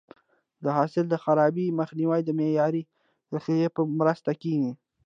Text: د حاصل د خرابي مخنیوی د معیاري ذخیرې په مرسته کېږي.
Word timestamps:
د 0.63 0.65
حاصل 0.77 1.05
د 1.09 1.15
خرابي 1.23 1.65
مخنیوی 1.79 2.21
د 2.25 2.29
معیاري 2.39 2.83
ذخیرې 3.33 3.67
په 3.75 3.81
مرسته 3.99 4.31
کېږي. 4.43 4.71